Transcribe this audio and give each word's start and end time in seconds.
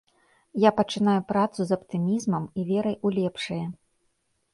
Я 0.61 0.69
пачынаю 0.77 1.19
працу 1.31 1.59
з 1.71 1.77
аптымізмам 1.79 2.47
і 2.61 2.65
верай 2.71 2.97
у 3.07 3.13
лепшае. 3.19 3.59